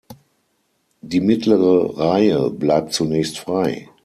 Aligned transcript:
Die 1.01 1.19
mittlere 1.21 1.95
Reihe 1.95 2.49
bleibt 2.49 2.91
zunächst 2.91 3.37
frei. 3.37 3.87